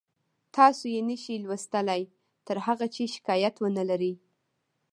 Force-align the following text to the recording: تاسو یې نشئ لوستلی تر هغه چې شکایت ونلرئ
تاسو 0.55 0.83
یې 0.95 1.01
نشئ 1.07 1.35
لوستلی 1.43 2.01
تر 2.47 2.57
هغه 2.65 2.85
چې 2.95 3.11
شکایت 3.15 3.55
ونلرئ 3.59 4.13